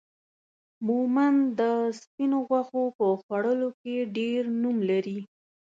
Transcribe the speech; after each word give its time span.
مومند 0.87 1.39
دا 1.59 1.73
سپينو 1.99 2.37
غوښو 2.47 2.83
په 2.97 3.05
پخولو 3.25 3.69
کې 3.81 3.95
ډير 4.15 4.41
نوم 4.61 4.77
لري 4.89 5.19